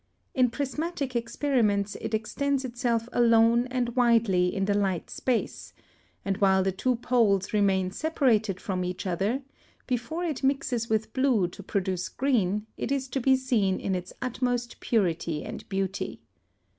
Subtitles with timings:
[0.33, 5.73] In prismatic experiments it extends itself alone and widely in the light space,
[6.25, 9.43] and while the two poles remain separated from each other,
[9.85, 14.11] before it mixes with blue to produce green it is to be seen in its
[14.23, 16.19] utmost purity and beauty.